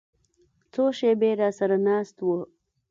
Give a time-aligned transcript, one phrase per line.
[0.71, 2.27] څو شېبې راسره ناست و.